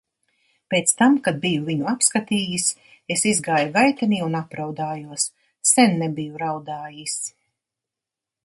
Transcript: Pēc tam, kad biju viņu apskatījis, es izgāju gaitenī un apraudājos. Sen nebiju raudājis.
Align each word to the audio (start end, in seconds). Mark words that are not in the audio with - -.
Pēc 0.73 0.93
tam, 1.01 1.17
kad 1.27 1.35
biju 1.43 1.65
viņu 1.67 1.89
apskatījis, 1.91 2.65
es 3.17 3.27
izgāju 3.33 3.69
gaitenī 3.77 4.23
un 4.31 4.39
apraudājos. 4.43 5.29
Sen 5.75 5.97
nebiju 6.05 6.45
raudājis. 6.47 7.19